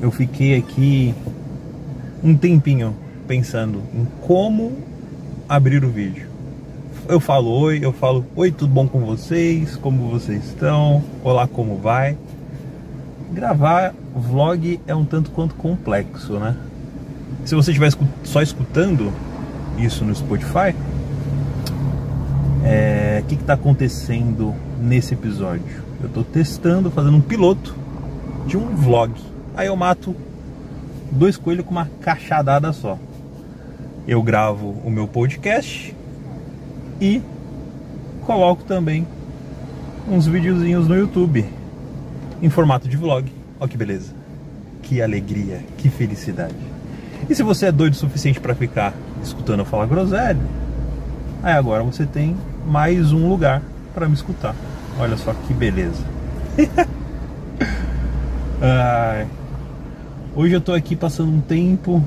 [0.00, 1.14] eu fiquei aqui
[2.22, 2.94] um tempinho
[3.26, 4.72] pensando em como
[5.48, 6.28] abrir o vídeo.
[7.08, 9.76] Eu falo oi, eu falo oi, tudo bom com vocês?
[9.76, 11.02] Como vocês estão?
[11.24, 12.16] Olá, como vai?
[13.32, 16.56] Gravar vlog é um tanto quanto complexo, né?
[17.44, 17.90] Se você estiver
[18.24, 19.12] só escutando
[19.78, 20.74] isso no Spotify,
[22.64, 25.64] é, o que está acontecendo nesse episódio?
[26.00, 27.74] Eu estou testando, fazendo um piloto
[28.46, 29.12] de um vlog.
[29.58, 30.14] Aí eu mato
[31.10, 32.96] dois coelhos com uma cachadada só.
[34.06, 35.92] Eu gravo o meu podcast
[37.00, 37.20] e
[38.24, 39.04] coloco também
[40.08, 41.44] uns videozinhos no YouTube
[42.40, 43.32] em formato de vlog.
[43.58, 44.14] Olha que beleza.
[44.80, 46.54] Que alegria, que felicidade.
[47.28, 50.38] E se você é doido o suficiente para ficar escutando eu falar groselha,
[51.42, 53.60] aí agora você tem mais um lugar
[53.92, 54.54] para me escutar.
[55.00, 56.04] Olha só que beleza.
[58.62, 59.26] Ai.
[60.38, 62.00] Hoje eu tô aqui passando um tempo,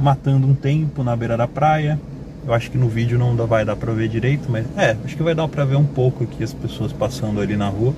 [0.00, 2.00] matando um tempo na beira da praia.
[2.44, 5.22] Eu acho que no vídeo não vai dar pra ver direito, mas é, acho que
[5.22, 7.94] vai dar pra ver um pouco aqui as pessoas passando ali na rua.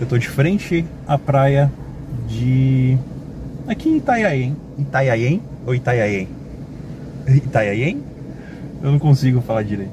[0.00, 1.70] Eu tô de frente à praia
[2.26, 2.96] de.
[3.68, 4.56] Aqui em Itaiaém.
[4.78, 6.28] Itaiaém ou Itaiaém?
[7.28, 8.02] Itaiaém?
[8.82, 9.92] Eu não consigo falar direito.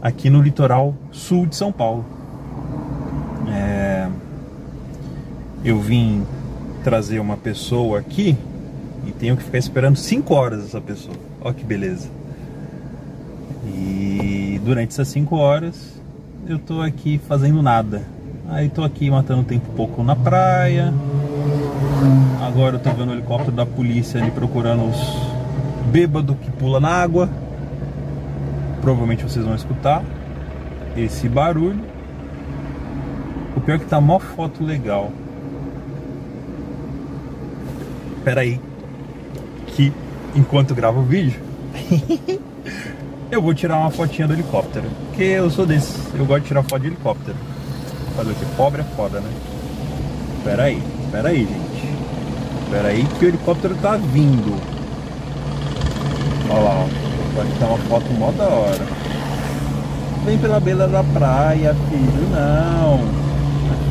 [0.00, 2.06] Aqui no litoral sul de São Paulo.
[3.52, 4.08] É...
[5.62, 6.24] Eu vim
[6.82, 8.36] trazer uma pessoa aqui
[9.06, 11.16] e tenho que ficar esperando 5 horas essa pessoa.
[11.40, 12.08] Olha que beleza.
[13.66, 16.00] E durante essas 5 horas
[16.46, 18.02] eu tô aqui fazendo nada.
[18.48, 20.92] Aí tô aqui matando tempo pouco na praia.
[22.42, 25.30] Agora eu tô vendo o helicóptero da polícia ali procurando os
[25.90, 27.28] bêbados que pula na água.
[28.80, 30.02] Provavelmente vocês vão escutar
[30.96, 31.80] esse barulho.
[33.56, 35.12] O pior é que tá mó foto legal.
[38.24, 38.60] Pera aí.
[39.68, 39.92] Que
[40.34, 41.40] enquanto gravo o vídeo,
[43.30, 44.86] eu vou tirar uma fotinha do helicóptero.
[45.08, 47.36] Porque eu sou desse, eu gosto de tirar foto de helicóptero.
[48.16, 48.44] Fazer o que?
[48.56, 49.30] Pobre é foda, né?
[50.44, 51.94] Pera aí, pera aí, gente.
[52.70, 54.60] Pera aí que o helicóptero tá vindo.
[56.50, 57.10] Olha lá, ó.
[57.34, 58.86] Pode tirar uma foto mó da hora.
[60.24, 62.28] Vem pela beira da praia, filho.
[62.30, 62.98] Não.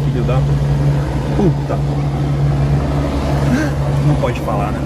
[0.06, 0.36] Filho da
[1.36, 2.39] puta.
[4.10, 4.80] Não pode falar, né?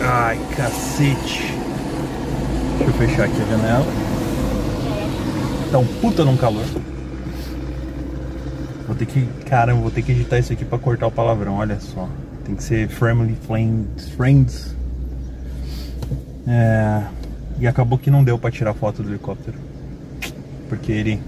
[0.00, 1.52] Ai, cacete.
[2.78, 3.86] Deixa eu fechar aqui a janela.
[5.72, 6.64] Tá um puta num calor.
[8.86, 9.26] Vou ter que.
[9.46, 12.08] Caramba, vou ter que editar isso aqui pra cortar o palavrão, olha só.
[12.44, 14.10] Tem que ser family, friends.
[14.10, 14.76] friends.
[16.46, 17.02] É,
[17.58, 19.58] e acabou que não deu pra tirar foto do helicóptero.
[20.68, 21.20] Porque ele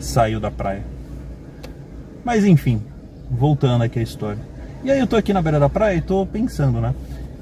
[0.00, 0.97] saiu da praia.
[2.24, 2.82] Mas enfim,
[3.30, 4.40] voltando aqui à história.
[4.84, 6.94] E aí eu tô aqui na beira da praia e tô pensando, né?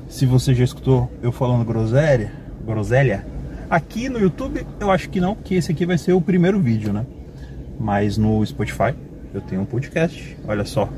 [0.08, 2.32] Se você já escutou eu falando groselha,
[2.64, 3.26] groselha,
[3.68, 6.92] aqui no YouTube eu acho que não, porque esse aqui vai ser o primeiro vídeo,
[6.92, 7.04] né?
[7.78, 8.94] Mas no Spotify
[9.34, 10.88] eu tenho um podcast, olha só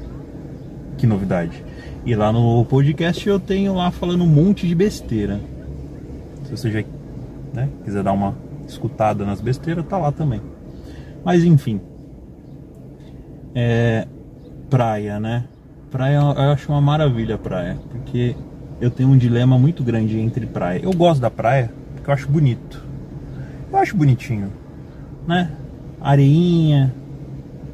[0.97, 1.65] que novidade.
[2.05, 5.41] E lá no podcast eu tenho lá falando um monte de besteira.
[6.45, 6.85] Se você já
[7.53, 8.35] né, quiser dar uma
[8.67, 10.41] escutada nas besteiras, tá lá também.
[11.25, 11.81] Mas enfim.
[13.55, 14.07] É,
[14.69, 15.45] praia, né?
[15.91, 18.37] Praia eu acho uma maravilha praia, porque
[18.81, 20.81] eu tenho um dilema muito grande entre praia.
[20.83, 22.85] Eu gosto da praia porque eu acho bonito.
[23.71, 24.53] Eu acho bonitinho,
[25.27, 25.51] né?
[26.01, 26.95] Areinha,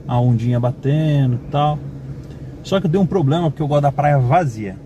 [0.06, 1.78] a ondinha batendo e tal.
[2.62, 4.76] Só que eu tenho um problema porque eu gosto da praia vazia.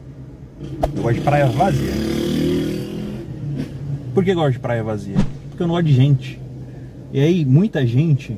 [0.97, 1.93] Eu gosto de praia vazia.
[4.13, 5.17] Por que eu gosto de praia vazia?
[5.49, 6.41] Porque eu não gosto de gente.
[7.13, 8.37] E aí, muita gente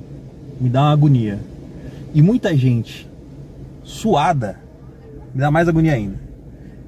[0.61, 1.39] me dá uma agonia.
[2.13, 3.09] E muita gente
[3.83, 4.59] suada
[5.35, 6.19] me dá mais agonia ainda.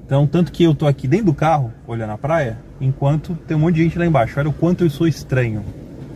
[0.05, 3.61] Então, tanto que eu tô aqui dentro do carro, olhando a praia, enquanto tem um
[3.61, 4.37] monte de gente lá embaixo.
[4.37, 5.63] Olha o quanto eu sou estranho.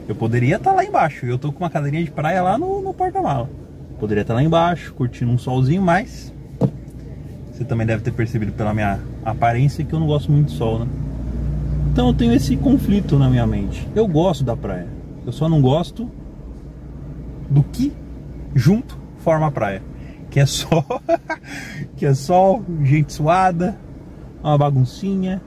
[0.07, 1.25] Eu poderia estar tá lá embaixo.
[1.25, 3.49] Eu tô com uma cadeirinha de praia lá no, no porta-mala.
[3.99, 6.33] Poderia estar lá embaixo, curtindo um solzinho, mas
[7.51, 10.79] você também deve ter percebido pela minha aparência que eu não gosto muito de sol,
[10.79, 10.87] né?
[11.91, 13.87] Então eu tenho esse conflito na minha mente.
[13.95, 14.87] Eu gosto da praia.
[15.25, 16.07] Eu só não gosto
[17.49, 17.91] do que
[18.57, 19.81] junto forma a praia.
[20.29, 20.83] Que é só
[21.95, 23.77] que é sol, gente suada,
[24.43, 25.41] uma baguncinha.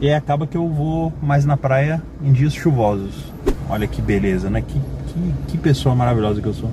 [0.00, 3.32] E aí acaba que eu vou mais na praia em dias chuvosos.
[3.68, 4.62] Olha que beleza, né?
[4.62, 6.70] Que, que, que pessoa maravilhosa que eu sou.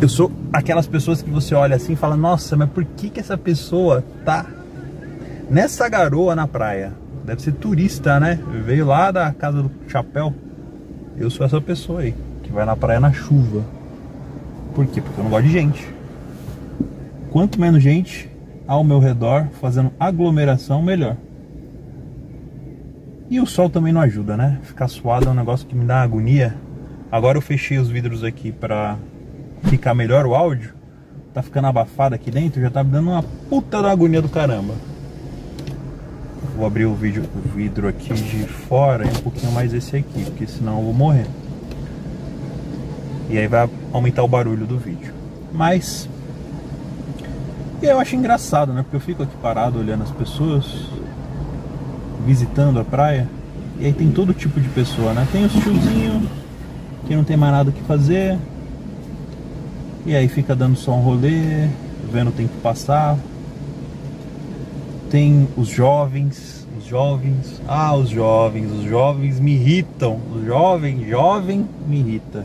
[0.00, 3.20] Eu sou aquelas pessoas que você olha assim e fala: Nossa, mas por que, que
[3.20, 4.46] essa pessoa tá
[5.48, 6.92] nessa garoa na praia?
[7.24, 8.40] Deve ser turista, né?
[8.64, 10.34] Veio lá da casa do chapéu.
[11.16, 12.14] Eu sou essa pessoa aí,
[12.50, 13.64] que vai na praia na chuva.
[14.74, 15.00] Por quê?
[15.00, 15.88] Porque eu não gosto de gente.
[17.30, 18.28] Quanto menos gente
[18.66, 21.16] ao meu redor fazendo aglomeração, melhor.
[23.30, 24.58] E o sol também não ajuda, né?
[24.64, 26.56] Ficar suado é um negócio que me dá agonia.
[27.10, 28.96] Agora eu fechei os vidros aqui pra
[29.62, 30.74] ficar melhor o áudio.
[31.32, 34.74] Tá ficando abafado aqui dentro, já tá me dando uma puta da agonia do caramba.
[36.56, 40.24] Vou abrir o, vídeo, o vidro aqui de fora e um pouquinho mais esse aqui,
[40.24, 41.26] porque senão eu vou morrer.
[43.30, 45.14] E aí vai aumentar o barulho do vídeo.
[45.52, 46.08] Mas.
[47.80, 48.82] E eu acho engraçado, né?
[48.82, 50.64] Porque eu fico aqui parado olhando as pessoas,
[52.26, 53.28] visitando a praia.
[53.78, 55.26] E aí tem todo tipo de pessoa, né?
[55.30, 56.24] Tem os tiozinhos
[57.06, 58.36] que não tem mais nada que fazer.
[60.04, 61.68] E aí fica dando só um rolê,
[62.12, 63.16] vendo o tempo passar.
[65.08, 67.62] Tem os jovens, os jovens.
[67.68, 70.20] Ah, os jovens, os jovens me irritam.
[70.34, 72.44] Os jovens, jovem me irrita.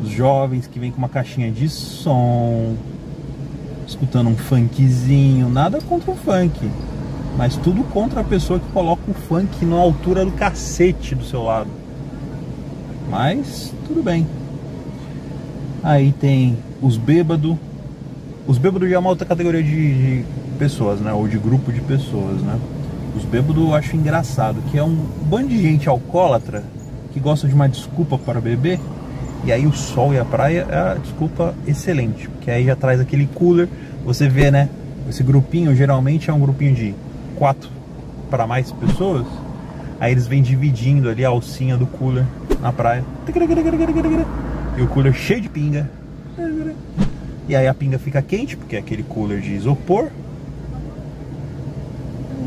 [0.00, 2.74] Os jovens que vêm com uma caixinha de som,
[3.86, 6.70] escutando um funkzinho, nada contra o funk,
[7.36, 11.42] mas tudo contra a pessoa que coloca o funk na altura do cacete do seu
[11.42, 11.70] lado.
[13.08, 14.26] Mas tudo bem.
[15.82, 17.56] Aí tem os bêbados.
[18.46, 19.70] Os bêbados já é uma outra categoria de,
[20.20, 20.24] de
[20.58, 21.12] pessoas, né?
[21.12, 22.58] Ou de grupo de pessoas, né?
[23.16, 24.94] Os bêbados eu acho engraçado, que é um
[25.28, 26.64] bando de gente alcoólatra
[27.12, 28.78] que gosta de uma desculpa para beber.
[29.46, 33.00] E aí o sol e a praia é a desculpa excelente, porque aí já traz
[33.00, 33.68] aquele cooler.
[34.04, 34.68] Você vê, né?
[35.08, 36.92] Esse grupinho geralmente é um grupinho de
[37.36, 37.70] quatro
[38.28, 39.24] para mais pessoas.
[40.00, 42.24] Aí eles vêm dividindo ali a alcinha do cooler
[42.60, 43.04] na praia.
[44.76, 45.88] E o cooler cheio de pinga.
[47.48, 50.08] E aí a pinga fica quente, porque é aquele cooler de isopor.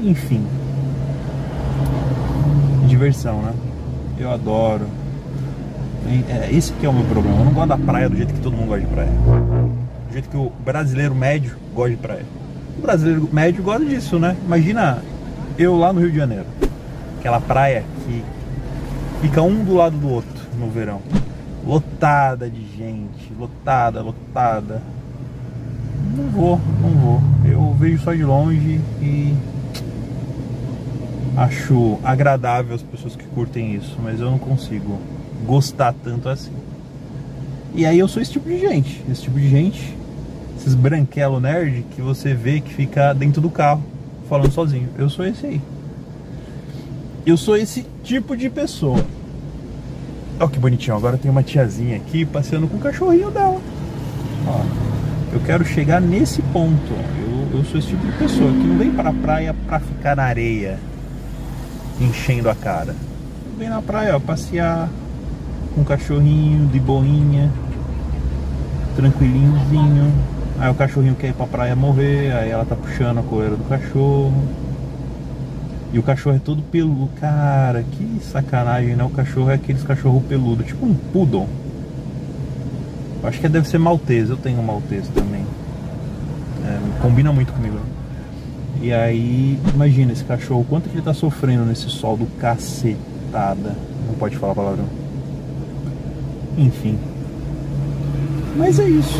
[0.03, 0.45] Enfim.
[2.87, 3.53] Diversão, né?
[4.19, 4.85] Eu adoro.
[6.29, 7.39] É, esse que é o meu problema.
[7.39, 9.11] Eu não gosto da praia do jeito que todo mundo gosta de praia.
[9.11, 12.25] Do jeito que o brasileiro médio gosta de praia.
[12.77, 14.35] O brasileiro médio gosta disso, né?
[14.45, 15.03] Imagina
[15.57, 16.45] eu lá no Rio de Janeiro.
[17.19, 18.23] Aquela praia que
[19.21, 21.01] fica um do lado do outro no verão.
[21.65, 24.81] Lotada de gente, lotada, lotada.
[26.15, 27.21] Não vou, não vou.
[27.45, 29.35] Eu vejo só de longe e
[31.37, 34.99] acho agradável as pessoas que curtem isso, mas eu não consigo
[35.45, 36.51] gostar tanto assim.
[37.73, 39.95] E aí eu sou esse tipo de gente, esse tipo de gente,
[40.57, 43.83] esses branquelo nerd que você vê que fica dentro do carro
[44.27, 44.89] falando sozinho.
[44.97, 45.61] Eu sou esse aí.
[47.25, 49.03] Eu sou esse tipo de pessoa.
[50.39, 53.61] Olha que bonitinho, agora tem uma tiazinha aqui passeando com o cachorrinho dela.
[54.47, 54.61] Ó,
[55.33, 56.91] eu quero chegar nesse ponto.
[56.91, 60.23] Eu, eu sou esse tipo de pessoa que não vem pra praia pra ficar na
[60.23, 60.79] areia,
[61.99, 62.95] enchendo a cara.
[63.57, 64.89] Vem na praia, ó, passear
[65.79, 67.49] com o cachorrinho, de boinha,
[68.95, 70.13] tranquilinhozinho.
[70.59, 73.63] Aí o cachorrinho quer ir pra praia morrer, aí ela tá puxando a coleira do
[73.63, 74.43] cachorro.
[75.93, 77.09] E o cachorro é todo peludo.
[77.19, 79.03] Cara, que sacanagem, né?
[79.03, 81.47] O cachorro é aqueles cachorro peludo, tipo um poodle.
[83.23, 85.45] Acho que deve ser maltese, eu tenho um maltese também.
[86.65, 87.79] É, combina muito comigo.
[88.81, 93.75] E aí, imagina esse cachorro, quanto que ele tá sofrendo nesse sol do cacetada.
[94.07, 94.98] Não pode falar palavrão.
[96.59, 96.99] Enfim.
[98.57, 99.17] Mas é isso.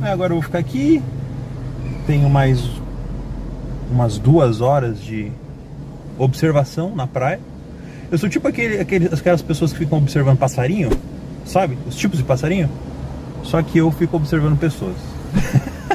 [0.00, 1.02] Agora eu vou ficar aqui.
[2.06, 2.64] Tenho mais
[3.90, 5.30] umas duas horas de
[6.18, 7.38] observação na praia.
[8.10, 10.90] Eu sou tipo aquele, aquele, aquelas pessoas que ficam observando passarinho,
[11.44, 11.76] sabe?
[11.86, 12.70] Os tipos de passarinho.
[13.44, 14.96] Só que eu fico observando pessoas.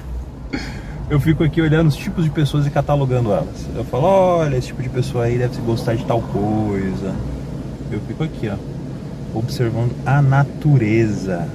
[1.10, 3.68] eu fico aqui olhando os tipos de pessoas e catalogando elas.
[3.76, 7.16] Eu falo, olha, esse tipo de pessoa aí deve gostar de tal coisa.
[7.92, 8.56] Eu fico aqui, ó,
[9.38, 11.48] observando a natureza.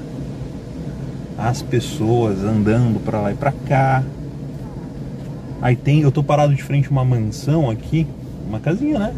[1.37, 4.03] As pessoas andando para lá e para cá.
[5.61, 8.07] Aí tem, eu tô parado de frente uma mansão aqui
[8.53, 9.15] uma casinha, né?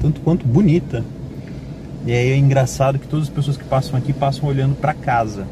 [0.00, 1.04] Tanto quanto bonita.
[2.06, 5.46] E aí é engraçado que todas as pessoas que passam aqui passam olhando para casa.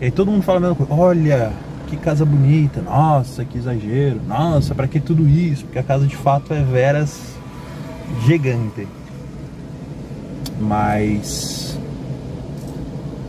[0.00, 1.52] E aí todo mundo fala a mesma coisa: olha,
[1.86, 5.64] que casa bonita, nossa, que exagero, nossa, para que tudo isso?
[5.64, 7.20] Porque a casa de fato é veras
[8.26, 8.86] gigante.
[10.60, 11.59] Mas.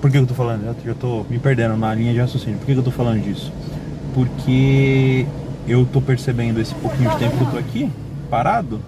[0.01, 0.65] Por que eu tô falando?
[0.65, 2.58] Eu já tô me perdendo na linha de raciocínio.
[2.58, 3.53] Por que eu tô falando disso?
[4.15, 5.27] Porque
[5.67, 7.91] eu tô percebendo esse pouquinho de tempo que eu tô aqui,
[8.27, 8.81] parado,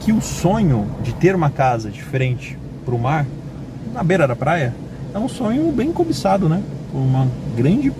[0.00, 3.26] que o sonho de ter uma casa de frente para o mar,
[3.92, 4.74] na beira da praia,
[5.14, 6.62] é um sonho bem cobiçado, né?
[6.90, 7.92] Por uma grande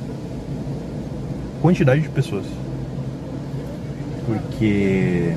[1.60, 2.46] quantidade de pessoas.
[4.24, 5.34] Porque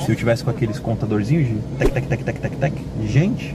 [0.00, 2.74] se eu tivesse com aqueles contadorzinhos de tec, tec, tec, tec, tec, tec,
[3.06, 3.54] gente,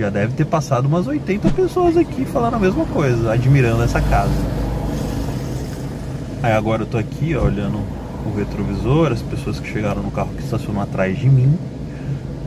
[0.00, 4.32] Já deve ter passado umas 80 pessoas aqui falando a mesma coisa, admirando essa casa.
[6.42, 7.76] Aí agora eu tô aqui, ó, olhando
[8.24, 11.54] o retrovisor, as pessoas que chegaram no carro que estacionam atrás de mim,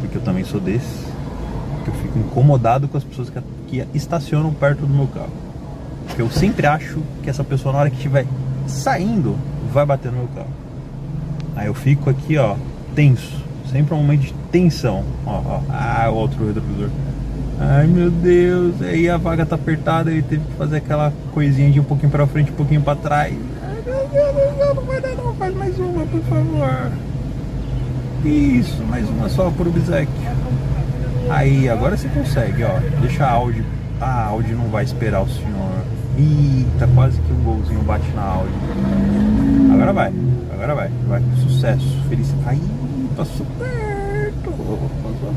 [0.01, 1.05] porque eu também sou desse.
[1.83, 5.29] Que eu fico incomodado com as pessoas que, que estacionam perto do meu carro.
[6.07, 8.25] Porque eu sempre acho que essa pessoa na hora que estiver
[8.65, 9.37] saindo
[9.71, 10.53] vai bater no meu carro.
[11.55, 12.55] Aí eu fico aqui, ó,
[12.95, 13.43] tenso.
[13.71, 15.03] Sempre um momento de tensão.
[15.23, 15.61] Ó, ó.
[15.69, 16.89] Ah, o outro retrovisor.
[17.59, 21.79] Ai meu Deus, aí a vaga tá apertada, ele teve que fazer aquela coisinha de
[21.79, 23.33] um pouquinho pra frente, um pouquinho pra trás.
[23.61, 26.91] Ai meu Deus, não vai dar não, faz mais uma, por favor.
[28.25, 30.07] Isso, mais uma só por obsequio.
[31.29, 32.79] Aí, agora você consegue, ó.
[33.01, 33.63] Deixa a Audi.
[33.99, 35.83] A Audi não vai esperar o senhor.
[36.17, 38.53] Eita, quase que um golzinho bate na Audi.
[39.73, 40.13] Agora vai,
[40.53, 40.91] agora vai.
[41.07, 42.49] Vai, sucesso, felicidade.
[42.49, 42.61] Aí,
[43.15, 44.51] passou perto,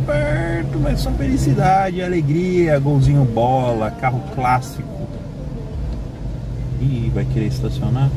[0.05, 4.89] perto, mas só felicidade, alegria, golzinho bola, carro clássico.
[6.81, 8.11] Ih, vai querer estacionar?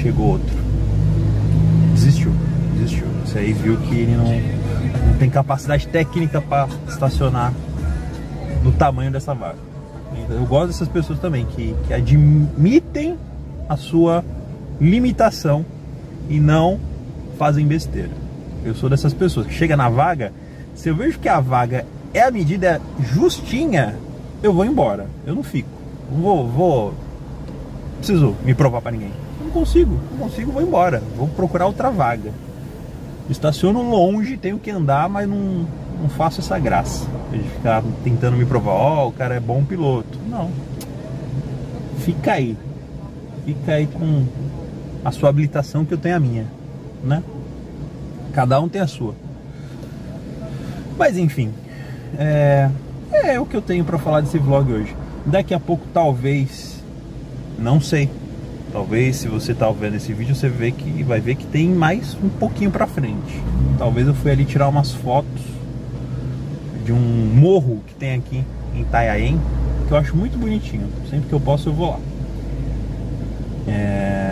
[0.00, 0.56] Chegou outro.
[1.94, 2.32] Desistiu,
[2.74, 3.06] desistiu.
[3.24, 7.52] Isso aí viu que ele não, não tem capacidade técnica para estacionar
[8.62, 9.58] no tamanho dessa vaga.
[10.28, 13.16] Eu gosto dessas pessoas também, que, que admitem
[13.68, 14.24] a sua
[14.80, 15.64] limitação
[16.28, 16.78] e não
[17.38, 18.10] fazem besteira.
[18.64, 20.32] Eu sou dessas pessoas que chega na vaga,
[20.74, 23.96] se eu vejo que a vaga é a medida justinha,
[24.42, 25.06] eu vou embora.
[25.26, 25.68] Eu não fico.
[26.10, 26.94] Vou, vou.
[27.98, 29.12] Preciso me provar para ninguém.
[29.42, 31.02] Não consigo, não consigo, vou embora.
[31.16, 32.32] Vou procurar outra vaga.
[33.28, 35.66] Estaciono longe, tenho que andar, mas não,
[36.00, 39.64] não faço essa graça de ficar tentando me provar, ó, oh, o cara é bom
[39.64, 40.18] piloto.
[40.28, 40.50] Não.
[41.98, 42.56] Fica aí.
[43.44, 44.24] Fica aí com
[45.04, 46.46] a sua habilitação que eu tenho a minha,
[47.04, 47.22] né?
[48.32, 49.14] Cada um tem a sua.
[50.98, 51.50] Mas enfim,
[52.18, 52.68] é,
[53.12, 54.94] é o que eu tenho para falar desse vlog hoje.
[55.24, 56.82] Daqui a pouco talvez,
[57.58, 58.08] não sei.
[58.72, 62.16] Talvez se você tá vendo esse vídeo, você vê que vai ver que tem mais
[62.22, 63.42] um pouquinho para frente.
[63.78, 65.42] Talvez eu fui ali tirar umas fotos
[66.84, 66.98] de um
[67.34, 68.44] morro que tem aqui
[68.74, 69.40] em Itanhaém,
[69.88, 70.86] que eu acho muito bonitinho.
[71.10, 71.98] Sempre que eu posso eu vou lá.
[73.66, 74.29] É...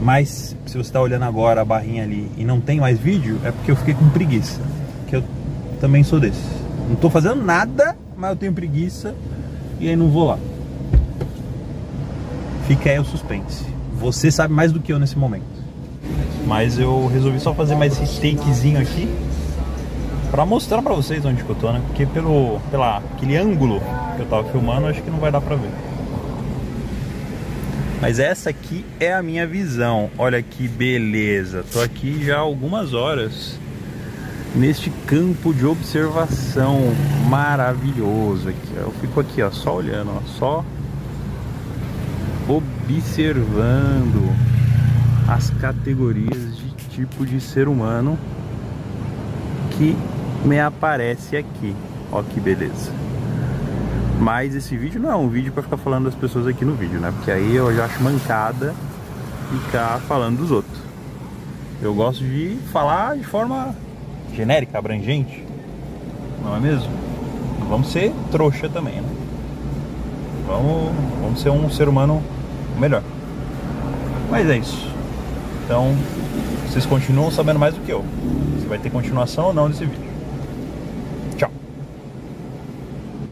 [0.00, 3.50] Mas se você está olhando agora a barrinha ali e não tem mais vídeo, é
[3.50, 4.60] porque eu fiquei com preguiça.
[5.08, 5.24] Que eu
[5.80, 6.42] também sou desse.
[6.86, 9.14] Não estou fazendo nada, mas eu tenho preguiça
[9.80, 10.38] e aí não vou lá.
[12.66, 13.64] Fica aí o suspense.
[13.98, 15.44] Você sabe mais do que eu nesse momento.
[16.46, 19.08] Mas eu resolvi só fazer mais esse takezinho aqui
[20.30, 21.80] para mostrar para vocês onde que eu tô, né?
[21.86, 23.80] Porque pelo pela aquele ângulo
[24.16, 25.70] que eu tava filmando, acho que não vai dar para ver.
[28.00, 30.10] Mas essa aqui é a minha visão.
[30.18, 31.64] Olha que beleza.
[31.72, 33.58] Tô aqui já há algumas horas
[34.54, 36.80] neste campo de observação
[37.28, 38.76] maravilhoso aqui.
[38.76, 40.64] Eu fico aqui, ó, só olhando, ó, só
[42.48, 44.34] observando
[45.28, 48.18] as categorias de tipo de ser humano
[49.72, 49.96] que
[50.44, 51.74] me aparece aqui.
[52.12, 53.05] Ó que beleza.
[54.18, 56.98] Mas esse vídeo não é um vídeo para ficar falando das pessoas aqui no vídeo,
[56.98, 57.12] né?
[57.16, 58.74] Porque aí eu já acho mancada
[59.50, 60.78] ficar falando dos outros.
[61.82, 63.74] Eu gosto de falar de forma
[64.34, 65.44] genérica, abrangente.
[66.42, 66.90] Não é mesmo?
[67.68, 69.08] Vamos ser trouxa também, né?
[70.46, 72.22] Vamos, vamos ser um ser humano
[72.78, 73.02] melhor.
[74.30, 74.88] Mas é isso.
[75.64, 75.94] Então,
[76.66, 78.04] vocês continuam sabendo mais do que eu.
[78.60, 80.05] Se vai ter continuação ou não desse vídeo.